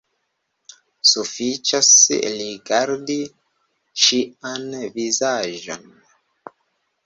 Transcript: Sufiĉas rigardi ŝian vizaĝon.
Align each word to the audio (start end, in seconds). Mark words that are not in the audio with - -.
Sufiĉas 1.09 1.89
rigardi 2.39 3.19
ŝian 4.07 4.67
vizaĝon. 4.99 5.89